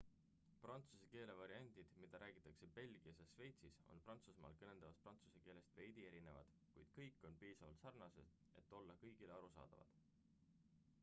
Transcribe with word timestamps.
prantsuse 0.61 1.09
keele 1.15 1.33
variandid 1.39 1.91
mida 2.03 2.21
räägitakse 2.23 2.69
belgias 2.77 3.19
ja 3.23 3.27
šveitsis 3.33 3.77
on 3.97 4.01
prantsusmaal 4.07 4.57
kõneldavast 4.63 5.05
prantsuse 5.05 5.43
keelest 5.45 5.77
veidi 5.81 6.07
erinevad 6.13 6.51
kuid 6.73 6.91
kõik 6.97 7.23
on 7.31 7.39
piisavalt 7.45 7.85
sarnased 7.85 8.35
et 8.63 8.75
olla 8.81 8.97
kõigile 9.05 9.37
arusaadavad 9.39 9.97